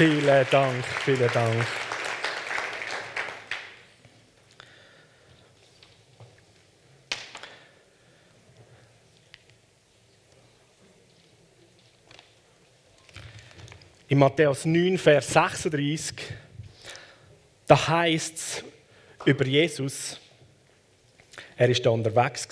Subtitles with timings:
[0.00, 1.66] Vielen Dank, vielen Dank.
[14.08, 16.14] In Matthäus 9, Vers 36,
[17.66, 18.64] da heißt es
[19.26, 20.18] über Jesus,
[21.58, 22.48] er war da unterwegs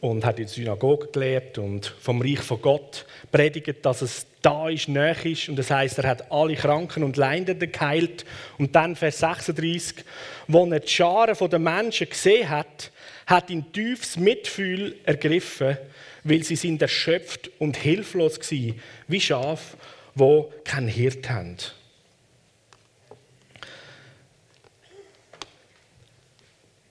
[0.00, 4.68] und hat in der Synagoge gelehrt und vom Reich von Gott predigt, dass es da
[4.68, 5.48] ist, näher ist.
[5.48, 8.24] Und das heißt, er hat alle Kranken und Leidenden geheilt.
[8.58, 10.04] Und dann Vers 36,
[10.46, 12.92] wo er die Scharen der Menschen gesehen hat,
[13.26, 15.76] hat ihn tiefes Mitgefühl ergriffen,
[16.22, 19.76] weil sie sind erschöpft und hilflos gewesen, wie Schaf,
[20.14, 21.56] wo kein Hirt haben.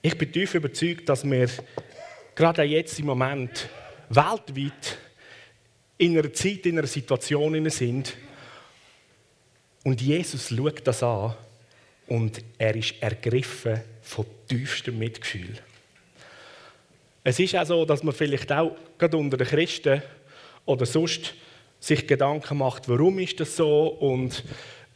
[0.02, 1.49] Ich bin tief überzeugt, dass wir
[2.38, 3.68] gerade jetzt im Moment
[4.09, 4.98] weltweit
[5.98, 8.13] in einer Zeit, in einer Situation sind
[9.84, 11.34] und Jesus schaut das an
[12.05, 15.58] und er ist ergriffen von tiefstem Mitgefühl.
[17.24, 20.04] Es ist auch so, dass man vielleicht auch gerade unter den Christen
[20.65, 21.34] oder sonst
[21.80, 24.43] sich Gedanken macht, warum ist das so und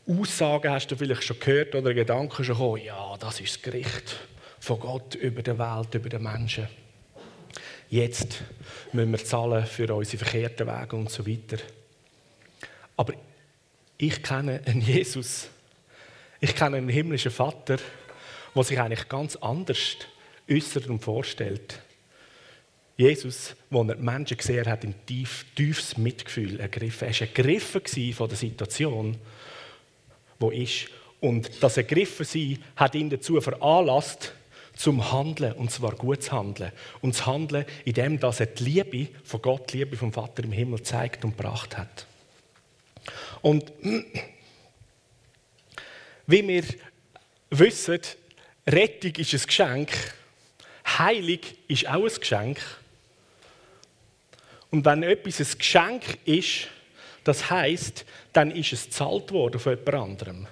[0.08, 4.20] Aussagen hast du vielleicht schon gehört oder Gedanken schon gekommen, ja, das ist das Gericht
[4.60, 6.68] von Gott über die Welt, über den Menschen.
[7.92, 8.42] Jetzt
[8.94, 11.58] müssen wir zahlen für unsere verkehrten Wege und so weiter.
[12.96, 13.14] Aber
[13.98, 15.50] ich kenne einen Jesus,
[16.40, 17.80] ich kenne einen himmlischen Vater,
[18.56, 19.98] der sich eigentlich ganz anders
[20.50, 21.82] äußert und vorstellt.
[22.96, 27.10] Jesus, als er die Menschen gesehen hat, in tief, tiefes Mitgefühl ergriffen.
[27.10, 29.18] Er war ergriffen von der Situation,
[30.40, 30.88] wo ist.
[31.20, 34.34] Und das Ergriffensein hat ihn dazu veranlasst,
[34.82, 36.72] zum Handeln, und zwar gutes Handeln.
[37.02, 40.82] Und das Handeln, indem er die Liebe von Gott, die Liebe vom Vater im Himmel
[40.82, 42.08] zeigt und gebracht hat.
[43.42, 43.72] Und
[46.26, 46.64] wie wir
[47.52, 48.00] wissen,
[48.68, 49.92] Rettung ist ein Geschenk,
[50.98, 52.60] Heilig ist auch ein Geschenk.
[54.72, 56.68] Und wenn etwas ein Geschenk ist,
[57.24, 58.04] das heißt,
[58.34, 60.48] dann ist es zahlt worden von jemand anderem.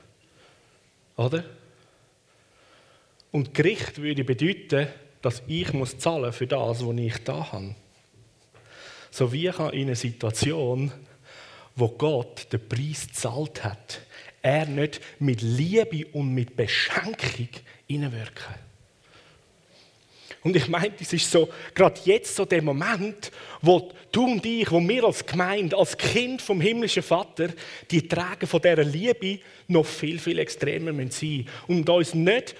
[1.15, 1.43] Oder?
[3.31, 4.87] Und Gericht würde bedeuten,
[5.21, 7.75] dass ich muss zahlen für das, was ich da habe.
[9.11, 10.91] So wie kann in einer Situation,
[11.75, 14.01] wo Gott den Preis zahlt hat,
[14.41, 17.49] er nicht mit Liebe und mit Beschenkung
[17.87, 18.55] hineinwirken.
[20.41, 23.31] Und ich meine, das ist so, gerade jetzt so der Moment,
[23.61, 27.49] wo du und ich, wo wir als Gemeinde, als Kind vom himmlischen Vater,
[27.91, 31.49] die Träger von dieser Liebe noch viel, viel extremer sein müssen.
[31.67, 32.55] Und uns nicht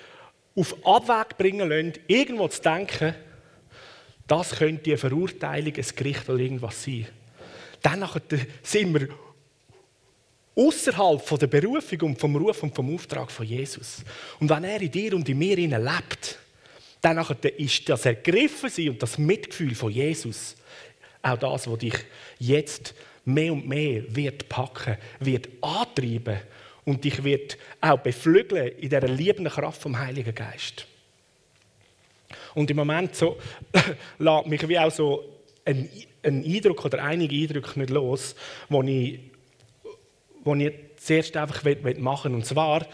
[0.55, 3.15] auf Abweg bringen lassen, irgendwo zu denken,
[4.27, 7.07] das könnte eine Verurteilung, ein Gericht oder irgendwas sein.
[7.81, 8.07] Dann
[8.61, 9.07] sind wir
[10.55, 14.03] außerhalb der Berufung und vom Ruf und vom Auftrag von Jesus.
[14.39, 16.37] Und wenn er in dir und in mir lebt,
[17.01, 17.25] dann
[17.57, 20.55] ist das Ergriffensein und das Mitgefühl von Jesus
[21.21, 21.95] auch das, was dich
[22.39, 22.93] jetzt
[23.25, 26.39] mehr und mehr wird packen, wird antreiben
[26.85, 30.88] und dich wird auch beflügeln in dieser liebenden Kraft vom Heiligen Geist.
[32.56, 33.38] Und im Moment so
[34.17, 35.23] lässt mich wie auch so
[35.66, 35.90] ein,
[36.23, 38.35] ein Eindruck oder einige Eindrücke nicht los,
[38.69, 39.19] wo ich,
[40.44, 41.63] wo ich zuerst einfach
[41.97, 42.35] machen will.
[42.38, 42.85] Und zwar,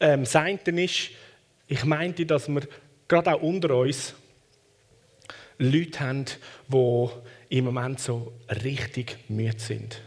[0.00, 1.10] ähm, das eine ist,
[1.68, 2.62] ich meinte, dass wir
[3.08, 4.14] gerade auch unter uns
[5.58, 6.24] Leute haben,
[6.68, 7.08] die
[7.48, 8.32] im Moment so
[8.62, 10.00] richtig müde sind.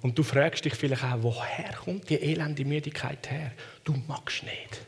[0.00, 3.52] Und du fragst dich vielleicht auch, woher kommt die elende Müdigkeit her?
[3.84, 4.80] Du magst nicht.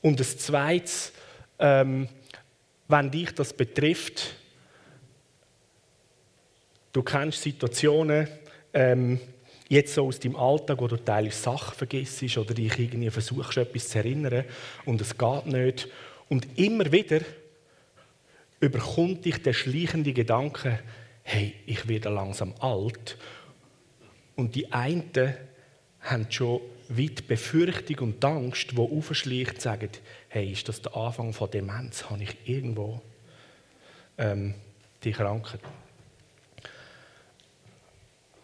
[0.00, 0.92] Und das Zweite,
[1.58, 2.08] ähm,
[2.88, 4.34] wenn dich das betrifft,
[6.92, 8.28] du kennst Situationen,
[8.72, 9.20] ähm,
[9.68, 13.88] jetzt so aus deinem Alltag, wo du teilweise Sachen vergisst oder dich irgendwie versuchst, etwas
[13.88, 14.44] zu erinnern
[14.84, 15.88] und es geht nicht.
[16.28, 17.20] Und immer wieder
[18.60, 20.80] überkommt dich der schleichende Gedanke,
[21.24, 23.18] hey, ich werde langsam alt.
[24.36, 25.34] Und die einen
[26.00, 29.88] haben schon weit Befürchtung und Angst, die aufschleicht, sagen,
[30.28, 32.08] hey, ist das der Anfang von Demenz?
[32.10, 33.00] Habe ich irgendwo
[34.18, 34.54] ähm,
[35.02, 35.60] die Krankheit?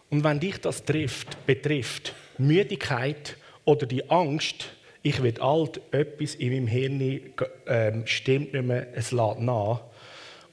[0.09, 4.69] Und wenn dich das trifft, betrifft, Müdigkeit oder die Angst,
[5.03, 7.33] ich werde alt, etwas in meinem Hirn
[7.67, 9.81] ähm, stimmt nicht mehr, es lädt nach,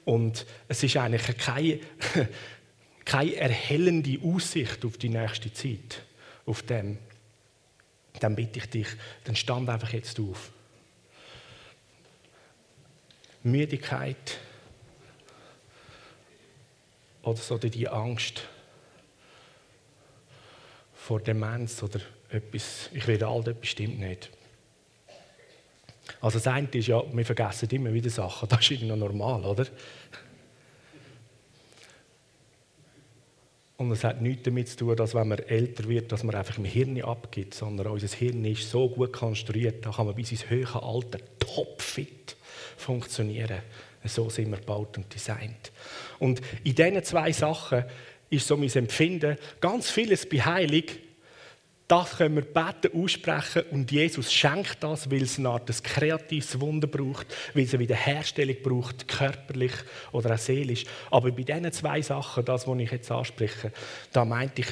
[0.08, 1.80] und es ist eigentlich keine,
[3.04, 6.02] keine erhellende Aussicht auf die nächste Zeit.
[6.46, 6.96] Auf dem.
[8.18, 8.86] Dann bitte ich dich,
[9.24, 10.50] dann stand einfach jetzt auf.
[13.42, 14.38] Müdigkeit
[17.22, 18.48] oder so die Angst.
[20.94, 22.00] vor Demenz oder
[22.30, 24.30] etwas, ich werde alt, etwas stimmt nicht.
[26.20, 29.66] Also das eine ist ja, wir vergessen immer wieder Sachen, das ist irgendwie normal, oder?
[33.76, 36.58] Und es hat nichts damit zu tun, dass wenn man älter wird, dass man einfach
[36.58, 40.50] im Hirn abgibt, sondern unser Hirn ist so gut konstruiert, da kann man bis ins
[40.50, 42.36] höhere Alter topfit
[42.76, 43.60] funktionieren.
[44.04, 45.70] So sind wir gebaut und designt.
[46.18, 47.84] Und in diesen zwei Sachen
[48.30, 50.84] ist so mein Empfinden, ganz vieles bei Heilung,
[51.88, 56.60] das können wir beten, aussprechen und Jesus schenkt das, weil es eine Art des kreatives
[56.60, 59.72] Wunder braucht, weil es eine Wiederherstellung braucht, körperlich
[60.12, 60.84] oder auch seelisch.
[61.10, 63.72] Aber bei diesen zwei Sachen, das, was ich jetzt anspreche,
[64.12, 64.68] da meinte ich,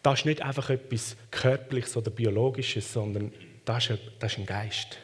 [0.00, 3.32] das ist nicht einfach etwas Körperliches oder Biologisches, sondern
[3.64, 4.98] das ist, ein, das ist ein Geist.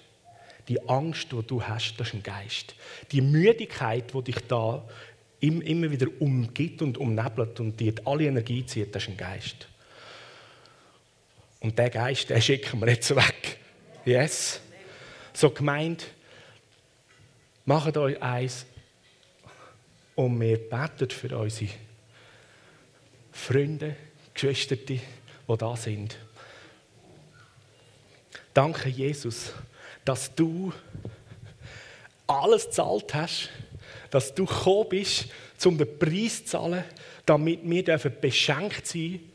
[0.69, 2.76] Die Angst, die du hast, das ist ein Geist.
[3.10, 4.87] Die Müdigkeit, die dich da
[5.40, 9.66] immer wieder umgibt und umnebelt und dir alle Energie zieht, das ist ein Geist.
[11.62, 13.59] Und der Geist, den schicken wir jetzt weg.
[14.05, 14.61] Yes.
[15.32, 16.09] So gemeint,
[17.64, 18.67] macht euch eins
[20.17, 21.70] und wir beten für unsere
[23.31, 23.94] Freunde,
[24.35, 25.00] Geschwister, die
[25.47, 26.19] da sind.
[28.53, 29.53] Danke, Jesus,
[30.05, 30.73] dass du
[32.26, 33.50] alles zahlt hast,
[34.11, 35.26] dass du gekommen bist,
[35.64, 36.85] um den Preis zu zahlen,
[37.25, 39.31] damit wir beschenkt sein dürfen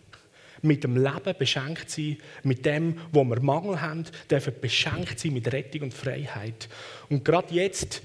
[0.61, 5.51] mit dem Leben beschenkt sein, mit dem, wo wir Mangel haben, dürfen beschenkt sein mit
[5.51, 6.69] Rettung und Freiheit.
[7.09, 8.01] Und gerade jetzt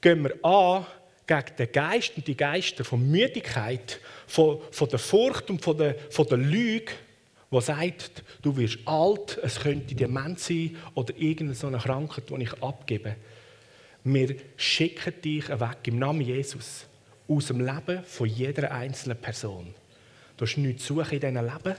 [0.00, 0.86] gehen wir an
[1.26, 5.96] gegen den Geist und die Geister von Müdigkeit, von, von der Furcht und von der,
[6.10, 6.92] von der Lüge,
[7.50, 13.16] wo sagt, du wirst alt, es könnte Demenz sein oder irgendeine Krankheit, die ich abgebe.
[14.04, 16.86] Wir schicken dich weg im Namen Jesus
[17.28, 19.74] aus dem Leben von jeder einzelnen Person.
[20.42, 21.76] Du hast nichts zu suchen in diesem Leben.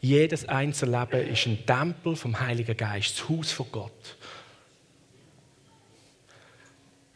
[0.00, 4.16] Jedes einzelne Leben ist ein Tempel vom Heiligen Geist, das Haus von Gott.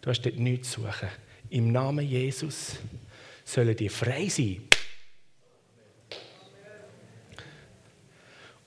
[0.03, 1.09] Du hast dort nichts zu suchen.
[1.49, 2.81] Im Namen Jesus
[3.47, 4.61] sollen die frei sein.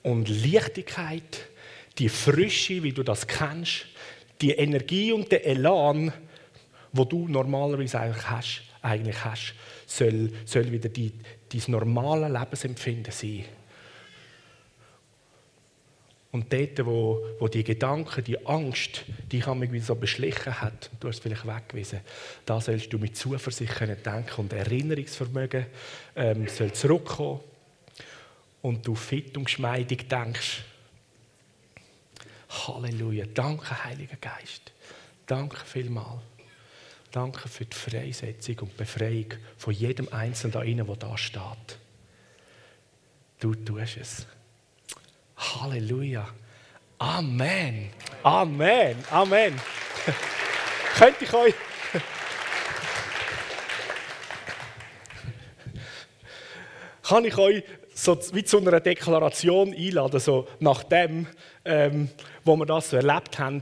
[0.02, 1.46] Und Leichtigkeit,
[1.98, 3.86] die Frische, wie du das kennst,
[4.40, 6.12] die Energie und der Elan,
[6.90, 9.54] wo du normalerweise eigentlich hast, eigentlich hast
[9.86, 11.12] soll, soll wieder die,
[11.48, 13.44] dein normale Lebensempfinden sein.
[16.32, 21.08] Und dort, wo, wo die Gedanken, die Angst, die kann mich so beschlichen hat, du
[21.08, 22.00] hast es vielleicht weggewiesen,
[22.44, 25.64] da sollst du mit Zuversicht denken und Erinnerungsvermögen
[26.14, 27.40] ähm, soll zurückkommen
[28.60, 30.62] und du fit und geschmeidig denkst.
[32.50, 33.24] Halleluja.
[33.32, 34.72] Danke, Heiliger Geist.
[35.26, 36.20] Danke vielmals.
[37.12, 41.78] Danke für die Freisetzung und Befreiung von jedem Einzelnen da innen, der da steht.
[43.40, 44.26] Du tust es.
[45.36, 46.28] Halleluja.
[46.98, 47.90] Amen.
[48.22, 48.96] Amen.
[49.10, 49.60] Amen.
[50.96, 51.54] Könnte ich euch.
[57.02, 57.62] Kann ich euch
[57.96, 61.26] so wie zu einer Deklaration einladen, so nach dem,
[61.64, 62.10] ähm,
[62.44, 63.60] wo wir das so erlebt haben,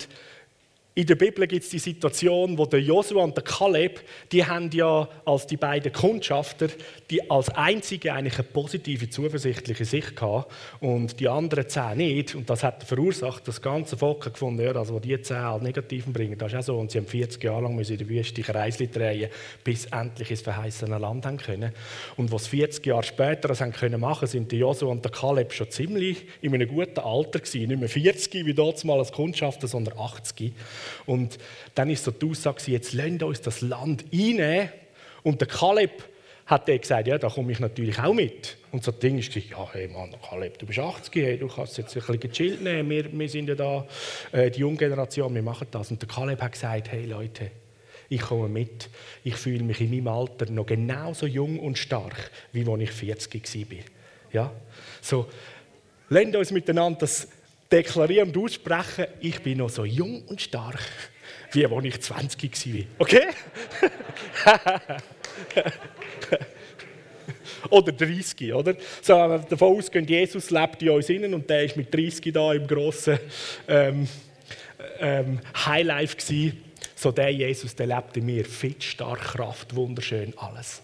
[0.97, 4.01] in der Bibel gibt es die Situation, wo der Josua und der Kaleb,
[4.31, 6.69] die haben ja als die beiden Kundschafter,
[7.11, 12.37] die als einzige eigentlich eine positive, zuversichtliche Sicht gehabt und die anderen zehn nicht.
[12.37, 16.13] Und das hat verursacht, dass das ganze Volk gefunden hat, also die zehn als Negativen
[16.13, 16.39] bringen.
[16.39, 16.79] Das ist auch so.
[16.79, 19.31] Und sie haben 40 Jahre lang in der Wüste Kreisli drehen,
[19.65, 21.73] bis endlich ins verheißene Land haben können.
[22.17, 25.53] Und was 40 Jahre später das haben können machen, sind die Josua und der Kaleb
[25.53, 27.67] schon ziemlich in einem guten Alter gewesen.
[27.67, 30.53] Nicht mehr 40 wie dort mal als Kundschafter, sondern 80.
[31.07, 31.39] Und
[31.75, 34.71] dann ist so die Aussage, jetzt lasst uns das Land einnehmen.
[35.23, 36.05] Und der Kaleb
[36.47, 38.57] hat dann gesagt, ja, da komme ich natürlich auch mit.
[38.71, 41.79] Und so das Ding ist, ja, hey Mann, Kaleb, du bist 80, hey, du kannst
[41.79, 43.87] jetzt ein bisschen gechillt nehmen, wir, wir sind ja da,
[44.33, 45.91] äh, die junge Generation, wir machen das.
[45.91, 47.51] Und der Kaleb hat gesagt, hey Leute,
[48.09, 48.91] ich komme mit,
[49.23, 53.71] ich fühle mich in meinem Alter noch genauso jung und stark, wie als ich 40
[53.71, 53.79] war.
[54.33, 54.53] Ja?
[55.01, 55.27] So,
[56.11, 57.29] lasst uns miteinander das
[57.71, 60.81] deklarieren und aussprechen, ich bin noch so jung und stark,
[61.53, 62.85] wie als ich 20 war.
[62.99, 63.27] Okay?
[67.71, 68.75] oder 30, oder?
[69.03, 72.33] So, wenn wir davon ausgehen, Jesus lebt in uns innen und der ist mit 30
[72.33, 73.19] da im grossen
[73.69, 74.09] ähm,
[74.99, 76.65] ähm, Highlife gewesen.
[76.95, 80.83] So der Jesus, der lebt in mir, fit, stark, Kraft, wunderschön, alles.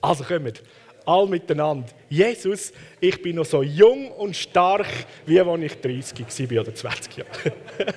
[0.00, 0.62] Also kommt,
[1.06, 1.88] all miteinander.
[2.08, 4.86] Jesus, ich bin noch so jung und stark,
[5.26, 7.54] wie als ich 30 war oder 20 Jahre.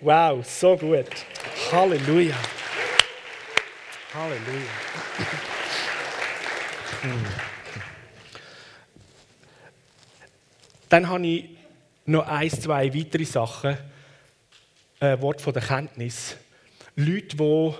[0.00, 1.06] wow, so gut.
[1.72, 2.34] Halleluja.
[4.14, 4.70] Halleluja.
[10.88, 11.44] Dann habe ich
[12.06, 13.76] noch ein, zwei weitere Sachen.
[15.00, 16.36] Ein Wort von der Kenntnis.
[16.94, 17.72] Leute, die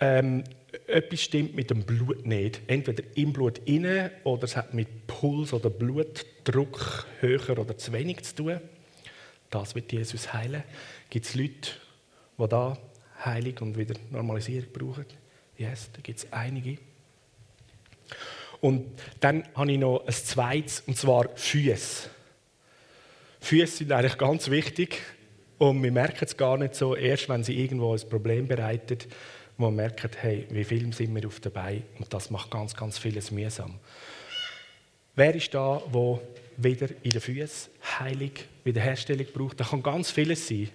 [0.00, 0.44] ähm,
[0.86, 2.60] etwas stimmt mit dem Blut nicht.
[2.66, 8.22] Entweder im Blut inne oder es hat mit Puls oder Blutdruck höher oder zu wenig
[8.22, 8.60] zu tun.
[9.50, 10.62] Das wird Jesus heilen.
[11.10, 11.70] Gibt es Leute,
[12.38, 12.78] die da
[13.24, 15.06] Heilung und wieder Normalisierung brauchen?
[15.56, 16.78] Yes, da gibt es einige.
[18.60, 18.86] Und
[19.20, 22.10] dann habe ich noch ein zweites, und zwar Füße.
[23.40, 25.00] Füße sind eigentlich ganz wichtig
[25.58, 29.08] und wir merken es gar nicht so, erst wenn sie irgendwo ein Problem bereitet,
[29.58, 33.30] man merkt, hey, wie viel sind wir auf dabei und das macht ganz, ganz vieles
[33.30, 33.74] mühsam.
[35.14, 36.22] Wer ist da, wo
[36.56, 38.30] wieder in den Füßen Heilung,
[38.64, 39.60] Wiederherstellung braucht?
[39.60, 40.70] Da kann ganz vieles sein.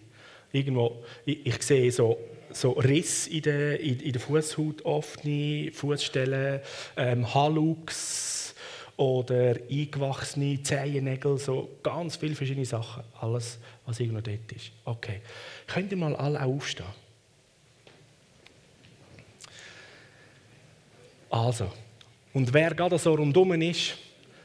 [0.51, 2.19] Irgendwo, ich, ich sehe so
[2.55, 6.61] so Riss in der, in, in der Fußhaut, offene Fußstellen,
[6.97, 8.53] ähm, Halux
[8.95, 13.03] oder eingewachsene Zehennägel, so ganz viele verschiedene Sachen.
[13.19, 14.71] Alles, was irgendwo dort ist.
[14.85, 15.21] Okay.
[15.67, 16.85] Könnt ihr mal alle aufstehen?
[21.33, 21.71] Also,
[22.31, 23.97] und wer gerade so rundum ist,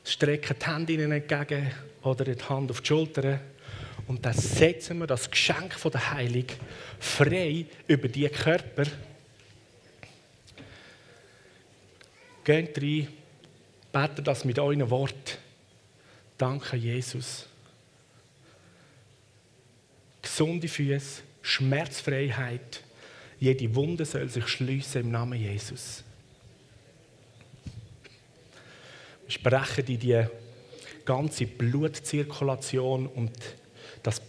[0.02, 1.70] streckt die Hände ihnen entgegen
[2.02, 3.40] oder die Hand auf die Schulter
[4.06, 6.46] und dann setzen wir das Geschenk von der Heilung
[6.98, 8.84] frei über die Körper.
[12.42, 13.08] Geht rein,
[13.92, 15.36] betet das mit euren Worten.
[16.38, 17.46] Danke, Jesus.
[20.22, 22.82] Gesunde Füße, Schmerzfreiheit.
[23.38, 26.02] Jede Wunde soll sich schließen im Namen Jesus.
[29.17, 30.24] Wir sprechen in die
[31.04, 33.32] ganze Blutzirkulation und
[34.02, 34.20] das,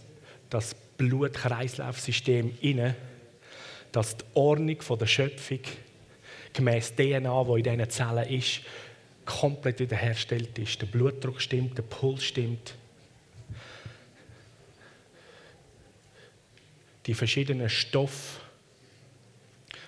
[0.48, 2.94] das Blutkreislaufsystem inne,
[3.92, 5.60] dass die Ordnung der Schöpfung
[6.52, 8.60] gemäß DNA, wo in diesen Zellen ist,
[9.24, 10.80] komplett wiederhergestellt ist.
[10.80, 12.74] Der Blutdruck stimmt, der Puls stimmt.
[17.06, 18.40] Die verschiedenen Stoffe,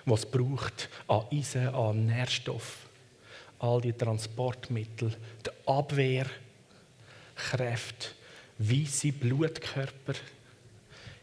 [0.05, 2.87] die es braucht, an Eisen, an Nährstoff,
[3.63, 5.15] all die Transportmittel,
[5.45, 8.09] die Abwehrkräfte,
[8.57, 10.15] weiße Blutkörper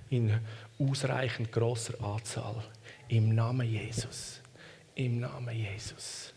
[0.09, 0.41] in
[0.79, 2.65] ausreichend großer Anzahl.
[3.09, 4.41] Im Namen Jesus.
[4.95, 6.33] Im Namen Jesus.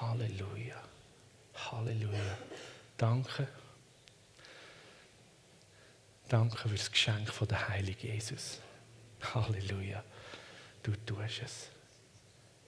[0.00, 0.80] Halleluja.
[1.54, 2.38] Halleluja.
[2.96, 3.48] Danke.
[6.28, 8.60] Danke für das Geschenk von der Heiligen Jesus.
[9.34, 10.04] Halleluja.
[10.84, 11.71] Du tust es.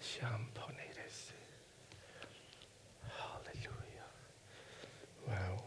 [0.05, 0.65] Shampoo.
[5.27, 5.63] Wow.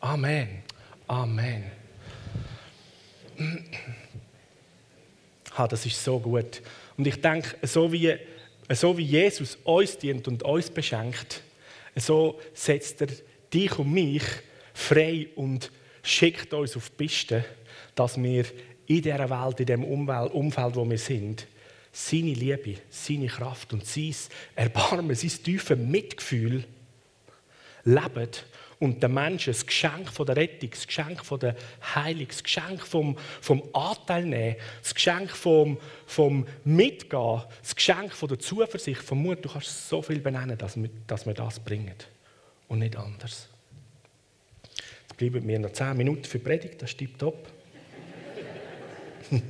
[0.00, 0.62] Amen.
[1.08, 1.70] Amen.
[5.54, 6.62] Ha, das ist so gut.
[6.96, 8.16] Und ich denke, so wie,
[8.70, 11.42] so wie Jesus uns dient und uns beschenkt,
[11.94, 13.08] so setzt er
[13.52, 14.22] dich und mich
[14.74, 15.70] frei und
[16.02, 17.44] schickt uns auf die Piste,
[17.94, 18.44] dass wir
[18.86, 21.46] in dieser Welt, in dem Umfeld, wo wir sind,
[21.92, 24.14] seine Liebe, seine Kraft und sein
[24.54, 26.64] Erbarmen, sein tiefes Mitgefühl
[27.84, 28.28] leben
[28.78, 31.54] und den Menschen das Geschenk von der Rettung, das Geschenk von der
[31.94, 38.40] Heilung, das Geschenk vom, vom Anteil das Geschenk vom, vom Mitgehen, das Geschenk von der
[38.40, 39.44] Zuversicht, vom Mut.
[39.44, 41.94] Du kannst so viel benennen, dass wir, dass wir das bringen
[42.66, 43.51] und nicht anders.
[45.22, 47.46] Bleiben mir noch zehn Minuten für die Predigt, das stimmt top.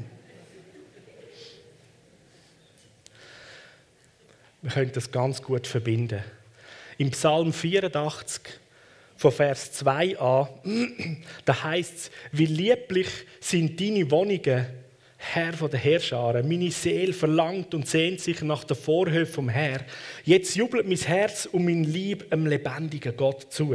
[4.60, 6.22] Wir können das ganz gut verbinden.
[6.98, 8.42] Im Psalm 84,
[9.16, 10.48] von Vers 2 an,
[11.46, 13.08] da heißt es, wie lieblich
[13.40, 14.66] sind deine Wohnungen,
[15.24, 16.46] Herr von der Herrscharen.
[16.48, 19.80] Meine Seele verlangt und sehnt sich nach der Vorhöfe vom Herr.
[20.24, 23.74] Jetzt jubelt mein Herz und mein Lieb einem lebendigen Gott zu.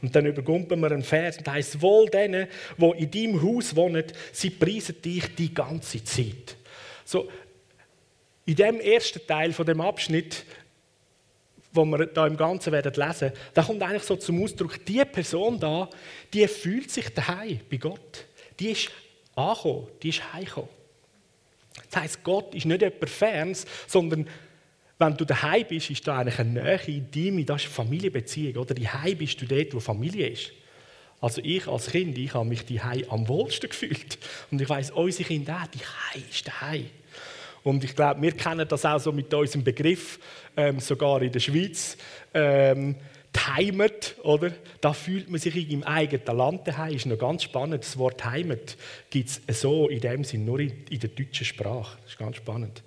[0.00, 2.48] Und dann übergumpen wir einen Vers und heißt: Wohl denen,
[2.78, 6.56] wo in deinem Haus wohnen, sie preisen dich die ganze Zeit.
[7.04, 7.28] So,
[8.46, 10.44] in dem ersten Teil von dem Abschnitt
[11.72, 15.60] wo wir da im Ganzen werden lesen, da kommt eigentlich so zum Ausdruck, die Person
[15.60, 15.90] da,
[16.32, 18.24] die fühlt sich daheim bei Gott.
[18.58, 18.90] Die ist
[19.34, 20.70] angekommen, die ist heimgekommen.
[21.90, 24.28] Das heisst, Gott ist nicht jemand Ferns, sondern
[24.98, 28.56] wenn du daheim bist, ist da eigentlich eine Nähe, intime, das ist Familienbeziehung.
[28.56, 30.52] Oder daheim bist du dort, wo Familie ist.
[31.20, 34.18] Also ich als Kind, ich habe mich daheim am wohlsten gefühlt.
[34.50, 36.86] Und ich weiß, unsere Kinder auch, daheim ist daheim.
[37.62, 40.18] Und ich glaube, wir kennen das auch so mit unserem Begriff,
[40.56, 41.96] ähm, sogar in der Schweiz.
[42.32, 42.94] Ähm,
[43.36, 44.52] Heimat, oder?
[44.80, 46.94] Da fühlt man sich im eigenen Land daheim.
[46.94, 47.84] Ist noch ganz spannend.
[47.84, 48.76] Das Wort Heimat
[49.10, 51.98] gibt es so in dem Sinn nur in, in, der deutschen Sprache.
[52.02, 52.82] Das ist ganz spannend.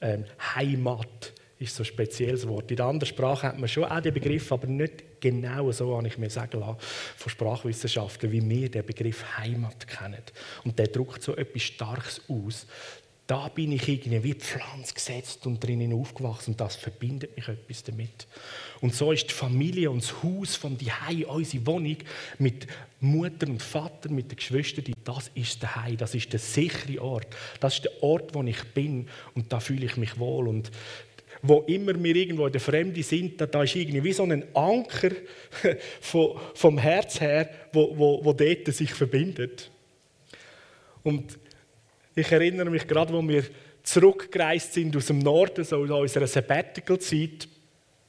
[0.00, 0.24] Ähm,
[0.54, 2.70] Heimat ist so ein spezielles Wort.
[2.70, 6.06] In der anderen Sprache hat man schon auch den Begriff, aber nicht genau so, habe
[6.06, 6.76] ich mir sagen lassen,
[7.16, 10.22] von Sprachwissenschaftlern, wie wir den Begriff Heimat kennen.
[10.64, 12.66] Und der drückt so etwas Starkes aus.
[13.26, 17.82] Da bin ich irgendwie wie Pflanz gesetzt und drinnen aufgewachsen und das verbindet mich etwas
[17.82, 18.26] damit.
[18.80, 20.92] Und so ist die Familie und das Haus von die
[21.26, 21.96] unsere Wohnung
[22.38, 22.66] mit
[23.00, 27.28] Mutter und Vater, mit den Geschwistern, das ist der Heim, das ist der sichere Ort.
[27.60, 30.48] Das ist der Ort, wo ich bin und da fühle ich mich wohl.
[30.48, 30.70] Und
[31.42, 35.10] wo immer wir irgendwo in der Fremde sind, da, ist irgendwie wie so ein Anker
[36.00, 39.70] vom Herz her, wo, wo, wo dort sich verbindet.
[41.02, 41.38] Und
[42.14, 43.44] ich erinnere mich gerade, wo wir
[43.82, 47.48] zurückgereist sind aus dem Norden, so in unserer Sabbatical-Zeit,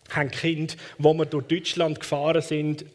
[0.09, 2.85] haben Kinder, wo wir durch Deutschland gefahren sind,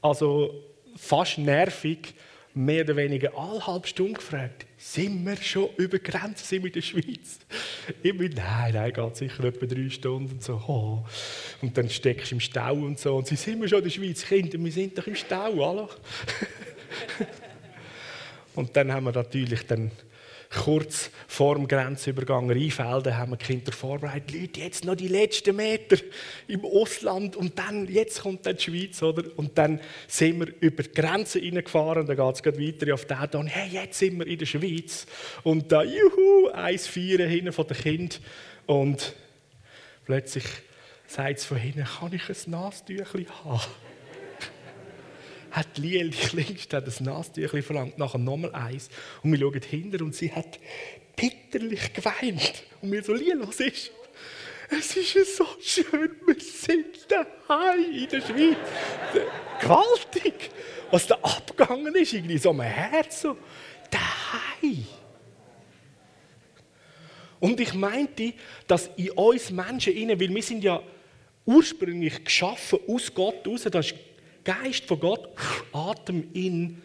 [0.00, 0.54] also
[0.96, 2.14] fast nervig,
[2.54, 6.68] mehr oder weniger alle halbe Stunde gefragt, sind wir schon über die Grenze, sind wir
[6.68, 7.38] in der Schweiz?
[8.02, 10.54] Ich bin, nein, nein, geht sicher etwa drei Stunden und so.
[10.66, 11.04] Oh.
[11.62, 13.16] Und dann steckst du im Stau und so.
[13.16, 14.24] Und sie sind wir schon in der Schweiz?
[14.24, 15.88] Kinder, wir sind doch im Stau, hallo?
[18.54, 19.92] Und dann haben wir natürlich dann
[20.50, 24.32] kurz vor dem Grenzübergang Rheinfelden haben wir die Kinder vorbereitet.
[24.32, 25.96] Leute, jetzt noch die letzten Meter
[26.46, 29.24] im Ausland und dann, jetzt kommt dann die Schweiz, oder?
[29.36, 33.46] Und dann sind wir über die Grenze reingefahren, dann geht es weiter auf den Ton.
[33.46, 35.06] Hey, jetzt sind wir in der Schweiz.
[35.42, 38.18] Und da, juhu, eins Vieren hinten von den Kindern.
[38.66, 39.14] Und
[40.06, 40.44] plötzlich
[41.06, 43.87] sagt es von hinten, kann ich ein Nastüchchen haben?
[45.50, 48.88] Hat Liel, die Klingste, hat ein Nastüchchen verlangt, nachher nochmal eins.
[49.22, 50.58] Und wir schauen hinter und sie hat
[51.16, 52.62] bitterlich geweint.
[52.80, 53.90] Und wir so, Liel, was ist?
[54.70, 58.56] Es ist so schön, wir sind daheim in der Schweiz.
[59.60, 60.50] Gewaltig,
[60.90, 63.36] was da abgegangen ist, irgendwie so mein Herz so,
[63.90, 64.86] daheim.
[67.40, 68.34] Und ich meinte,
[68.66, 70.82] dass in uns Menschen weil wir sind ja
[71.46, 73.94] ursprünglich geschaffen aus Gott raus, das ist
[74.48, 75.28] Geist von Gott,
[75.74, 76.80] Atem in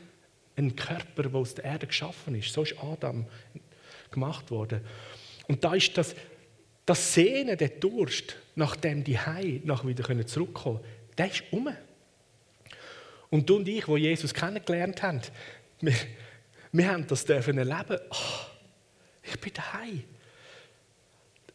[0.57, 2.51] einen Körper, der aus der Erde geschaffen ist.
[2.51, 3.25] So ist Adam
[4.11, 4.81] gemacht worden.
[5.47, 6.13] Und da ist das,
[6.85, 11.69] das Sehnen, der Durst, nachdem die Hei nach wieder zurückkommen können, der ist um.
[13.29, 15.21] Und du und ich, wo Jesus kennengelernt haben,
[15.79, 15.95] wir,
[16.73, 17.97] wir haben das dürfen erleben.
[18.09, 18.45] Oh,
[19.23, 20.03] ich bin daheim.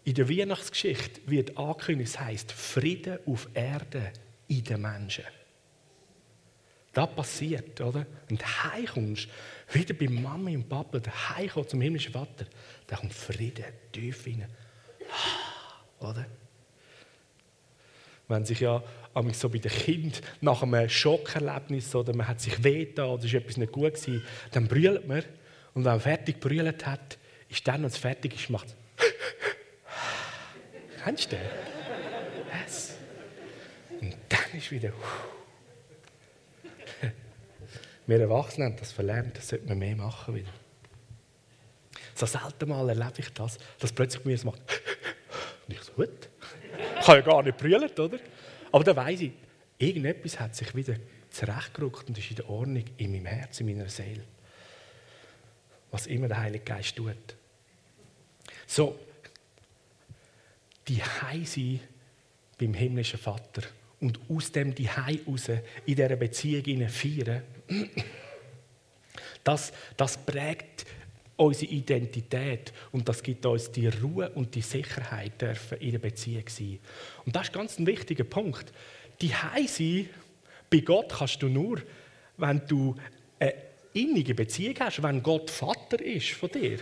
[0.04, 4.10] In der Weihnachtsgeschichte wird angekündigt, es heißt Frieden auf Erde
[4.48, 5.24] in den Menschen.
[6.92, 8.06] Das passiert, oder?
[8.30, 9.28] Und heimkommst,
[9.72, 11.00] wieder bei Mami und Papa,
[11.36, 12.46] heimkommst zum himmlischen Vater,
[12.86, 14.46] da kommt Frieden tief rein.
[16.00, 16.26] Oder?
[18.28, 18.82] Wenn sich ja
[19.32, 23.56] so bei den Kindern nach einem Schockerlebnis oder man hat sich wehgetan oder ist etwas
[23.56, 24.22] nicht gut gewesen,
[24.52, 25.24] dann brüllt man.
[25.74, 28.74] Und wenn man fertig brüllt hat, ist dann, wenn es fertig ist, macht es.
[31.02, 31.46] Kennst du den?
[32.62, 32.94] Yes.
[34.00, 34.92] Und dann ist wieder.
[38.08, 40.50] Wir Erwachsenen haben das verlernt, das sollte man mehr machen wieder.
[42.14, 44.62] So selten mal erlebe ich das, dass plötzlich mir es macht.
[45.66, 46.30] Und ich so, gut.
[47.00, 48.18] Ich habe ja gar nicht brüllt, oder?
[48.72, 49.32] Aber dann weiss ich,
[49.76, 50.94] irgendetwas hat sich wieder
[51.28, 54.24] zurechtgerückt und ist in der Ordnung in meinem Herz, in meiner Seele.
[55.90, 57.36] Was immer der Heilige Geist tut.
[58.66, 58.98] So,
[60.88, 61.80] die Heise
[62.58, 63.64] beim himmlischen Vater
[64.00, 67.42] und aus dem die Hei raus in dieser Beziehung feiern,
[69.44, 70.86] das, das prägt
[71.36, 76.44] unsere Identität und das gibt uns die Ruhe und die Sicherheit, dürfen in der Beziehung
[76.48, 76.78] sein.
[77.24, 78.72] Und das ist ganz ein wichtiger Punkt.
[79.20, 80.08] Die Hei sein
[80.70, 81.80] bei Gott kannst du nur,
[82.36, 82.94] wenn du
[83.38, 83.54] eine
[83.94, 86.78] innige Beziehung hast, wenn Gott Vater ist von dir.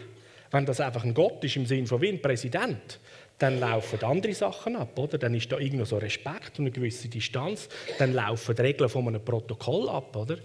[0.50, 2.98] Wenn das einfach ein Gott ist im Sinne von wie ein Präsident,
[3.38, 5.18] dann laufen andere Sachen ab, oder?
[5.18, 7.68] Dann ist da irgendwo so Respekt und eine gewisse Distanz.
[7.98, 10.38] Dann laufen die Regeln von einem Protokoll ab, oder?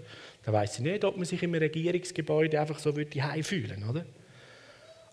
[0.44, 4.04] Dann weiß ich nicht, ob man sich im Regierungsgebäude einfach so würde fühlen, oder?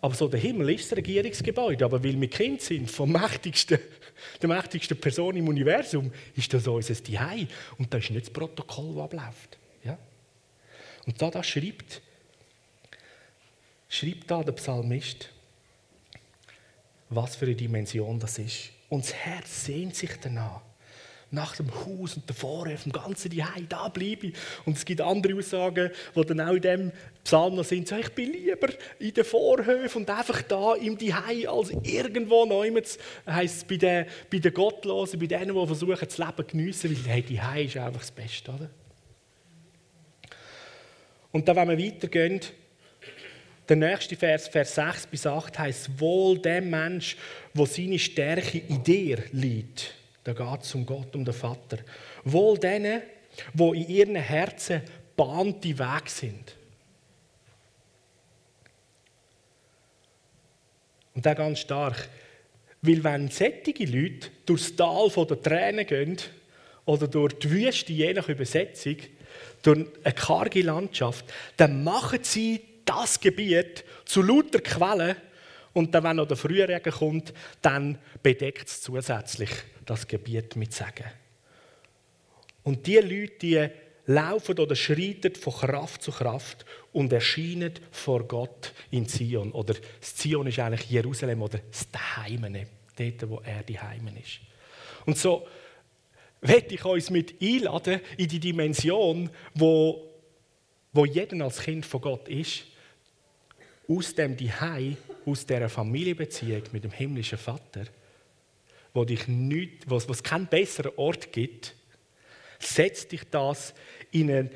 [0.02, 3.80] Aber so der Himmel ist das Regierungsgebäude, aber weil wir Kind sind vom mächtigsten,
[4.42, 7.48] der mächtigsten Person im Universum, ist das unser Zuhause.
[7.78, 9.58] Und da ist nicht das Protokoll, das abläuft.
[9.84, 9.98] Ja?
[11.06, 12.02] Und da das schreibt,
[13.90, 15.30] schreibt da der Psalmist,
[17.10, 18.72] was für eine Dimension das ist.
[18.90, 20.62] Und das Herz sehnt sich danach.
[21.32, 24.34] nach dem Haus und der Vorhof, dem ganzen Zuhause, da bleibe ich.
[24.66, 26.92] Und es gibt andere Aussagen, die dann auch in diesem
[27.24, 31.50] Psalm noch sind, so, ich bin lieber in den Vorhöfen und einfach da im Zuhause
[31.50, 32.66] als irgendwo noch.
[33.28, 37.06] heisst es bei den, bei den Gottlosen, bei denen, die versuchen, das Leben zu geniessen,
[37.06, 38.70] weil hey, die ist einfach das Beste, oder?
[41.32, 42.42] Und dann, wenn wir weitergehen,
[43.70, 47.16] der nächste Vers, Vers 6 bis 8, heißt: Wohl dem Mensch,
[47.54, 49.94] wo seine Stärke in dir liegt.
[50.24, 51.78] Da geht es um Gott, um den Vater.
[52.24, 53.04] Wohl denen,
[53.54, 54.82] wo in ihren Herzen
[55.16, 56.56] bahnte Weg sind.
[61.14, 62.10] Und da ganz stark.
[62.82, 66.18] Weil wenn sättige Leute durchs Tal der Tränen gehen
[66.86, 68.96] oder durch die Wüste, je nach Übersetzung,
[69.62, 71.26] durch eine karge Landschaft,
[71.58, 75.16] dann machen sie das Gebiet zu lauter Quellen
[75.74, 79.52] und dann, wenn noch der Frühregen kommt, dann bedeckt es zusätzlich
[79.86, 81.06] das Gebiet mit Segen.
[82.64, 83.70] Und die Leute, die
[84.08, 89.52] laufen oder schreiten von Kraft zu Kraft und erscheinen vor Gott in Zion.
[89.52, 92.42] Oder Zion ist eigentlich Jerusalem oder das Daheim,
[92.98, 94.40] dort, wo er die Heimen ist.
[95.06, 95.48] Und so
[96.42, 100.12] werde ich uns mit einladen in die Dimension, wo,
[100.92, 102.64] wo jeder als Kind von Gott ist,
[103.90, 107.86] aus dem Dihei, aus dieser Familienbeziehung mit dem himmlischen Vater,
[108.94, 111.76] wo dich nicht, wo es keinen besseren Ort gibt,
[112.60, 113.74] setzt dich das
[114.12, 114.50] in eine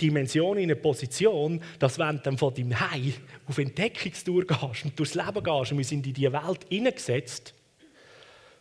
[0.00, 3.12] Dimension, in eine Position, dass wenn du dann von deinem Hai
[3.46, 7.54] auf Entdeckungstour gehst und durchs Leben gehst und wir sind in diese Welt hineingesetzt,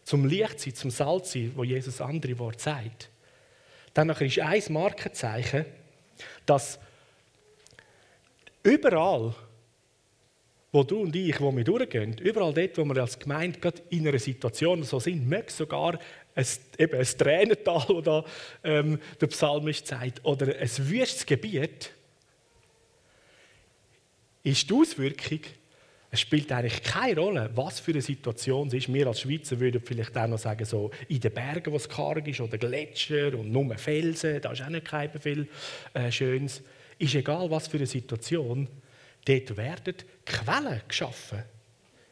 [0.04, 3.10] zum Licht sein, zum Salz sein, wo Jesus andere Worte sagt,
[3.94, 5.66] dann ist ein Markenzeichen,
[6.46, 6.80] dass
[8.64, 9.34] überall,
[10.72, 14.08] wo du und ich, wo wir durchgehen, überall dort, wo wir als Gemeinde gerade in
[14.08, 16.00] einer Situation so sind, möge sogar
[16.34, 16.46] ein,
[16.78, 18.26] eben ein Tränental, das da,
[18.64, 21.92] ähm, der Psalmist sagt, oder ein wüstes Gebiet,
[24.44, 25.42] ist die Auswirkung,
[26.14, 28.94] es spielt eigentlich keine Rolle, was für eine Situation es ist.
[28.94, 32.28] Wir als Schweizer würden vielleicht auch noch sagen, so in den Bergen, wo es karg
[32.28, 34.90] ist, oder Gletscher und nur Felsen, da ist auch nicht
[35.22, 35.48] viel
[35.94, 36.62] äh, Schönes.
[37.00, 38.68] Ist egal, was für eine Situation,
[39.26, 41.44] dort werden Quellen geschaffen.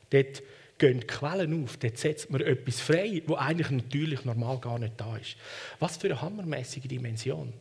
[0.09, 0.43] Dort
[0.77, 5.17] gehen Quellen auf, dort setzt man etwas frei, wo eigentlich natürlich normal gar nicht da
[5.17, 5.35] ist.
[5.79, 7.53] Was für eine hammermäßige Dimension,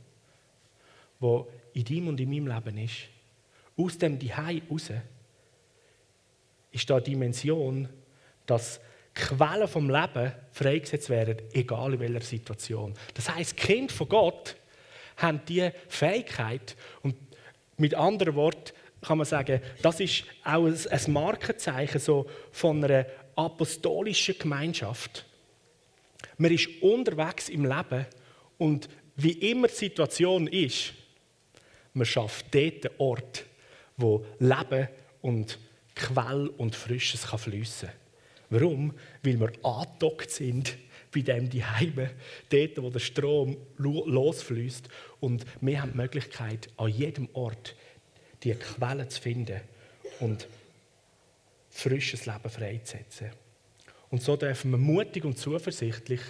[1.21, 3.09] wo in deinem und in meinem Leben ist.
[3.77, 4.91] Aus dem Dihei raus
[6.71, 7.89] ist da eine Dimension,
[8.47, 8.81] dass
[9.15, 12.95] Quellen vom Leben freigesetzt werden, egal in welcher Situation.
[13.15, 14.57] Das heißt, Kind von Gott
[15.17, 17.17] haben die Fähigkeit und
[17.77, 23.07] mit anderen Worten kann man sagen, das ist auch ein Markenzeichen so von einer
[23.37, 25.25] apostolischen Gemeinschaft.
[26.37, 28.07] Man ist unterwegs im Leben
[28.59, 30.93] und wie immer die Situation ist,
[31.93, 33.45] man schafft dort einen Ort,
[33.97, 34.89] wo Leben
[35.23, 35.59] und
[35.95, 37.99] Quell und Frisches kann fließen kann.
[38.51, 38.95] Warum?
[39.23, 40.77] Weil wir angedockt sind
[41.13, 42.11] bei dem die Heime,
[42.51, 44.89] dort, wo der Strom losfließt.
[45.21, 47.75] Und wir haben die Möglichkeit, an jedem Ort
[48.43, 49.61] die Quelle zu finden
[50.21, 50.49] und
[51.71, 53.31] frisches Leben freizusetzen.
[54.11, 56.21] Und so dürfen wir mutig und zuversichtlich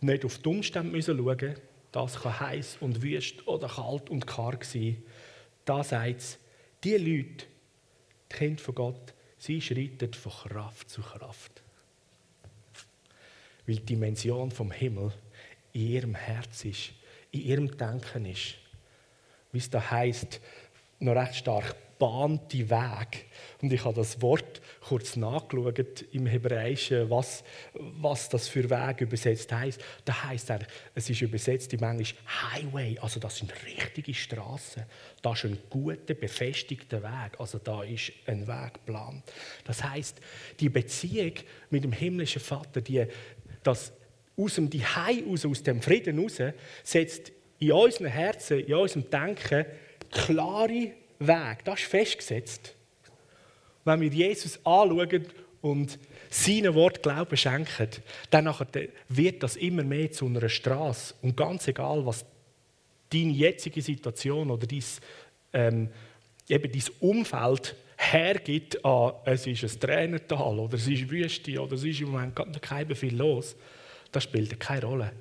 [0.00, 1.56] nicht auf die Umstände schauen
[1.92, 5.02] das kann heiß und wüst oder kalt und karg sein.
[5.64, 6.38] Da sagt es,
[6.84, 7.46] die Leute,
[8.30, 11.62] die Kinder von Gott, sie schreiten von Kraft zu Kraft.
[13.66, 15.12] Weil die Dimension vom Himmel
[15.72, 16.92] in ihrem Herz ist,
[17.32, 18.54] in ihrem Denken ist.
[19.52, 20.40] Wie es da heißt,
[21.00, 23.26] noch recht stark bahnte Weg.
[23.60, 29.52] Und ich habe das Wort kurz nachgeschaut im Hebräischen, was, was das für Weg übersetzt
[29.52, 29.80] heißt.
[30.06, 30.60] Da heißt er,
[30.94, 34.84] es ist übersetzt im Englisch Highway, also das sind richtige Straßen.
[35.20, 39.22] Da ist ein guter, befestigter Weg, also da ist ein Weg geplant.
[39.64, 40.20] Das heißt,
[40.58, 41.34] die Beziehung
[41.68, 43.04] mit dem himmlischen Vater, die,
[43.62, 43.92] das
[44.38, 46.38] aus dem Dihei aus, aus dem Frieden raus,
[46.82, 49.66] setzt in unseren Herzen, in unserem Denken
[50.10, 51.64] klare Weg.
[51.64, 52.74] Das ist festgesetzt.
[53.84, 55.26] Wenn wir Jesus anschauen
[55.62, 57.88] und seinem Wort Glauben schenken,
[58.30, 58.54] dann
[59.08, 61.14] wird das immer mehr zu einer Straße.
[61.22, 62.24] Und ganz egal, was
[63.12, 64.84] deine jetzige Situation oder dein,
[65.52, 65.88] ähm,
[66.48, 71.84] eben dein Umfeld hergibt an, es ist ein Tränental oder es ist Wüste oder es
[71.84, 73.56] ist im Moment kein viel los,
[74.12, 75.12] das spielt keine Rolle.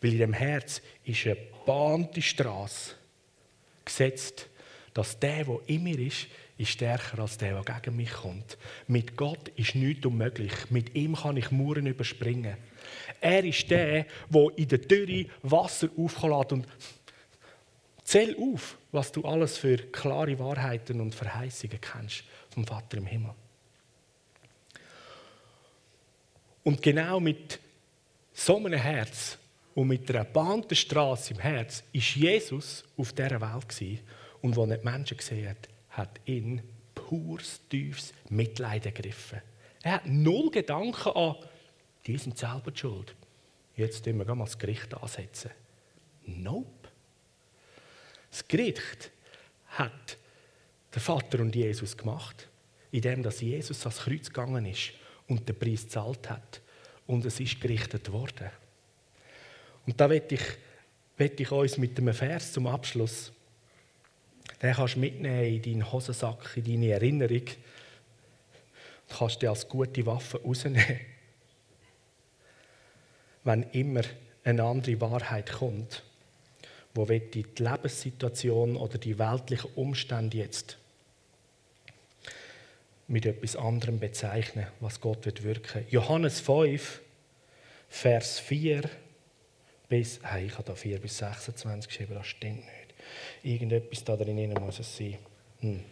[0.00, 2.97] Weil in dem Herz ist eine bahnte Straße
[3.88, 4.48] gesetzt,
[4.94, 8.58] dass der, der in mir ist, ist stärker als der, der gegen mich kommt.
[8.88, 10.52] Mit Gott ist nichts unmöglich.
[10.70, 12.56] Mit ihm kann ich Muren überspringen.
[13.20, 16.66] Er ist der, der in der Türe Wasser auflädt und
[18.02, 23.34] zähl auf, was du alles für klare Wahrheiten und Verheißungen kennst vom Vater im Himmel.
[26.64, 27.60] Und genau mit
[28.32, 29.37] so einem Herz
[29.78, 34.02] und mit einer bahnten Straße im Herz ist Jesus auf dieser Welt
[34.42, 36.62] und wo nicht Menschen gesehen hat, hat ihn
[36.96, 39.40] pures, tiefes Mitleid ergriffen.
[39.84, 41.36] Er hat null Gedanken an,
[42.04, 43.14] die sind selber die schuld.
[43.76, 45.52] Jetzt müssen wir mal das Gericht ansetzen.
[46.26, 46.88] Nope.
[48.32, 49.12] Das Gericht
[49.68, 50.18] hat
[50.92, 52.48] der Vater und Jesus gemacht,
[52.90, 54.90] indem dass Jesus ans Kreuz gegangen ist
[55.28, 56.62] und den Preis gezahlt hat.
[57.06, 58.50] Und es ist gerichtet worden.
[59.88, 60.42] Und da werde ich,
[61.16, 63.32] werde ich uns mit einem Vers zum Abschluss
[64.62, 67.44] den kannst du mitnehmen in deinen Hosensack, in deine Erinnerung.
[69.08, 71.00] Du kannst dir als gute Waffe rausnehmen.
[73.44, 74.02] Wenn immer
[74.44, 76.02] eine andere Wahrheit kommt,
[76.92, 80.76] wo die Lebenssituation oder die weltlichen Umstände jetzt
[83.06, 85.86] mit etwas anderem bezeichnen, was Gott wird wirken.
[85.88, 87.00] Johannes 5,
[87.88, 88.90] Vers 4
[89.88, 92.94] bis, hey, ich habe da 4 bis 26 geschrieben, das stimmt nicht.
[93.42, 95.18] Irgendetwas da drin muss es sein.
[95.60, 95.82] Hm.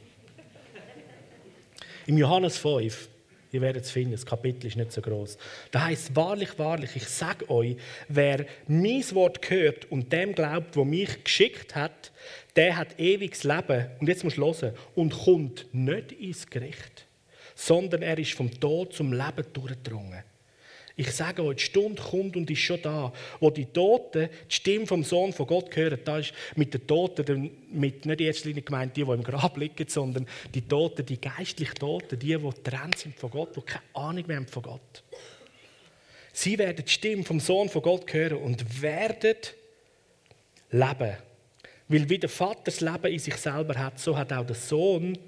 [2.07, 3.09] Im Johannes 5,
[3.53, 5.39] ihr werdet es finden, das Kapitel ist nicht so groß.
[5.71, 7.77] Da heißt wahrlich, wahrlich, ich sage euch,
[8.09, 12.13] wer mein Wort hört und dem glaubt, wo mich geschickt hat,
[12.55, 13.91] der hat ewiges Leben.
[13.99, 14.75] Und jetzt musst du hören.
[14.95, 17.07] Und kommt nicht ins Gericht,
[17.55, 20.23] sondern er ist vom Tod zum Leben durchgedrungen.
[20.99, 24.87] Ich sage euch, die Stunde kommt und ist schon da, wo die Toten die Stimme
[24.87, 26.01] vom Sohn von Gott hören.
[26.03, 30.27] Da ist mit den Toten mit nicht Linie gemeint die, die im Grab liegen, sondern
[30.55, 34.39] die Toten, die geistlich Toten, die, die getrennt sind von Gott, die keine Ahnung mehr
[34.39, 35.03] haben von Gott.
[36.33, 39.37] Sie werden die Stimme vom Sohn von Gott hören und werden
[40.71, 41.17] leben.
[41.89, 45.19] Weil wie der Vater das Leben in sich selber hat, so hat auch der Sohn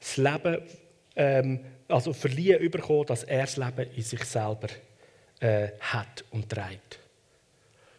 [0.00, 0.62] das Leben
[1.14, 1.60] ähm,
[1.92, 4.68] also verliehen bekommen, dass er das Leben in sich selber
[5.40, 6.98] äh, hat und trägt.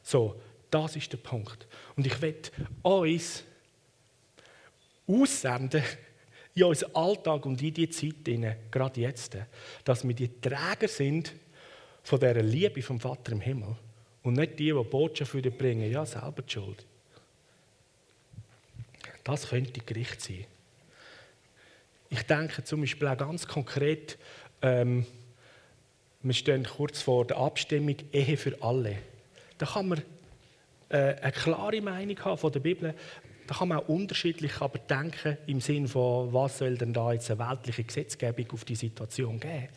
[0.02, 1.68] So, das ist der Punkt.
[1.96, 2.36] Und ich will
[2.82, 3.44] uns
[5.08, 5.84] aussenden
[6.56, 9.38] in unseren Alltag und in die Zeit, hinein, gerade jetzt,
[9.84, 11.34] dass wir die Träger sind
[12.04, 13.76] von dieser Liebe vom Vater im Himmel
[14.22, 16.86] und nicht die, die Botschaft bringen, ja, selber die Schuld.
[19.24, 20.46] Das könnte Gericht sein.
[22.14, 24.20] Ich denke zum Beispiel auch ganz konkret,
[24.62, 25.04] ähm,
[26.22, 28.98] wir stehen kurz vor der Abstimmung Ehe für alle.
[29.58, 30.04] Da kann man
[30.90, 32.94] äh, eine klare Meinung haben von der Bibel.
[33.48, 37.32] Da kann man auch unterschiedlich aber denken im Sinne von, was soll denn da jetzt
[37.32, 39.70] eine weltliche Gesetzgebung auf die Situation geben.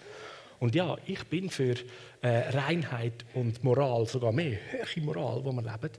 [0.61, 1.75] Und ja, ich bin für
[2.20, 5.94] äh, Reinheit und Moral, sogar mehr, höhere Moral, wo wir leben.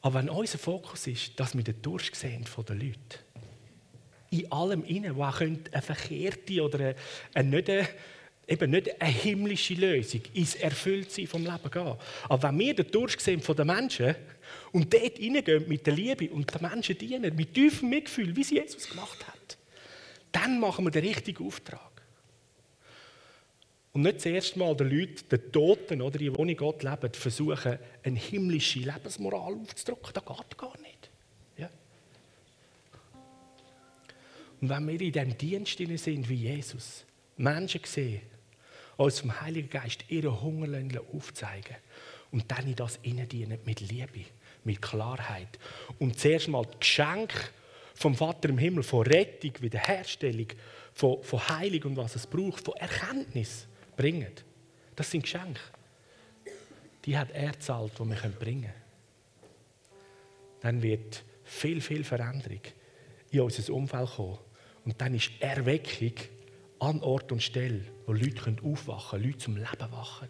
[0.00, 3.23] Aber wenn unser Fokus ist, dass wir den Durst sehen von den Leuten,
[4.40, 6.94] in allem inne, wo auch eine verkehrte oder eine,
[7.34, 7.88] eine nicht, eine,
[8.48, 11.96] eben nicht eine himmlische Lösung ins Erfülltsein vom Leben gehen.
[12.28, 14.14] Aber wenn wir den Durchsehen von den Menschen
[14.72, 18.50] und dort hineingehen mit der Liebe und den Menschen dienen, mit tiefem Mitgefühl, wie es
[18.50, 19.56] Jesus gemacht hat,
[20.32, 21.94] dann machen wir den richtigen Auftrag.
[23.92, 28.18] Und nicht zuerst mal den Leuten, den Toten, oder die ohne Gott leben, versuchen, eine
[28.18, 30.12] himmlische Lebensmoral aufzudrücken.
[30.12, 30.93] Das geht gar nicht.
[34.64, 37.04] Und wenn wir in diesem Dienst sind wie Jesus,
[37.36, 38.22] Menschen sehen,
[38.96, 40.80] uns vom Heiligen Geist ihre Hunger
[41.12, 41.76] aufzeigen
[42.32, 44.24] und dann in das dienen mit Liebe,
[44.64, 45.58] mit Klarheit.
[45.98, 47.52] Und zuerst mal das Geschenk
[47.94, 50.46] vom Vater im Himmel, von Rettung, Wiederherstellung,
[50.94, 53.66] von, von Heilung und was es braucht, von Erkenntnis
[53.98, 54.32] bringen.
[54.96, 55.60] Das sind Geschenke.
[57.04, 58.72] Die hat er zahlt, die wir bringen können.
[60.62, 62.62] Dann wird viel, viel Veränderung
[63.30, 64.38] in unser Umfeld kommen.
[64.84, 66.12] Und dann ist Erweckung
[66.78, 70.28] an Ort und Stelle, wo Leute aufwachen können, Leute zum Leben wachen.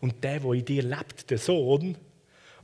[0.00, 1.96] Und der, der in dir lebt, der Sohn,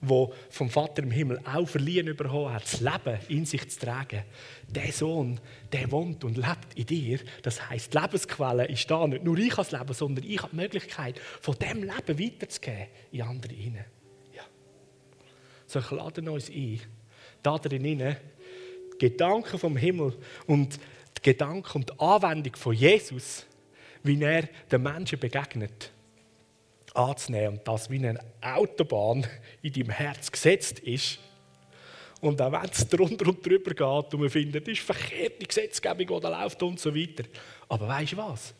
[0.01, 4.23] der vom Vater im Himmel auch verliehen bekommen hat, das Leben in sich zu tragen,
[4.69, 5.41] der Sohn,
[5.73, 7.19] der wohnt und lebt in dir.
[7.43, 9.07] Das heißt, die Lebensquelle ist da.
[9.07, 13.23] Nicht nur ich das Leben, sondern ich habe die Möglichkeit, von diesem Leben weiterzugeben in
[13.23, 13.85] andere hinein.
[14.35, 14.43] Ja.
[15.67, 16.81] So, ich lade uns ein,
[17.43, 18.17] da drin,
[18.99, 20.79] Gedanken vom Himmel und
[21.19, 23.47] die Gedanken und die Anwendung von Jesus,
[24.03, 25.93] wie er den Menschen begegnet,
[26.95, 29.27] anzunehmen und das wie eine Autobahn
[29.63, 31.19] in deinem Herz gesetzt ist
[32.21, 35.47] Und auch wenn es drunter und drüber geht und wir finden, das ist verkehrt, die
[35.47, 37.25] Gesetzgebung, die da läuft und so weiter.
[37.69, 38.55] Aber weißt du was?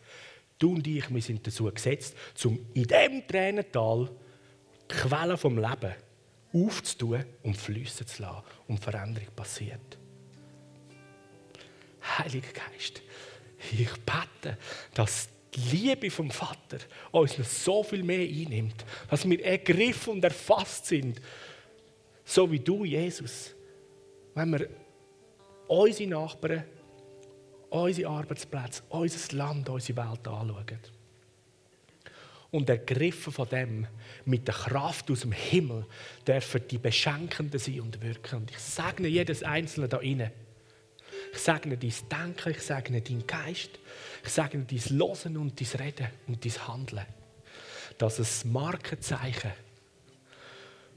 [0.59, 4.11] Du und ich, wir sind dazu gesetzt, um in diesem Tränental
[4.91, 5.95] die Quellen vom Leben
[6.53, 9.98] aufzutun und fließen zu lassen und Veränderung passiert.
[12.17, 13.03] Heiliger Geist,
[13.73, 14.57] ich bete,
[14.95, 16.79] dass die Liebe vom Vater
[17.11, 21.21] uns noch so viel mehr einnimmt, dass wir ergriffen und erfasst sind,
[22.25, 23.55] so wie du, Jesus.
[24.35, 24.69] Wenn wir
[25.67, 26.65] unsere Nachbarn,
[27.71, 30.79] unsere Arbeitsplätze, unser Land, unsere Welt anschauen.
[32.51, 33.87] Und ergriffen von dem,
[34.25, 35.85] mit der Kraft aus dem Himmel,
[36.27, 38.37] dürfen die Beschenkenden sein und wirken.
[38.37, 40.33] Und ich segne jedes Einzelne da inne.
[41.33, 43.79] Ich segne dein Denken, ich segne deinen Geist,
[44.25, 47.07] ich segne dein Losen und dein Reden und dein Handeln.
[47.99, 49.53] Dass es Markenzeichen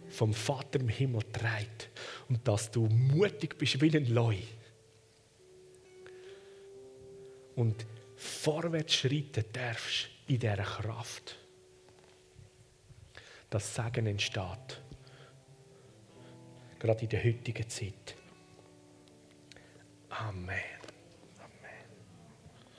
[0.10, 1.90] vom Vater im Himmel trägt
[2.30, 4.38] und dass du mutig bist wie ein Leu.
[7.56, 11.38] Und vorwärts schreiten darfst in dieser Kraft.
[13.50, 14.82] Das Segen entsteht.
[16.80, 18.16] Gerade in der heutigen Zeit.
[20.12, 20.81] Amen.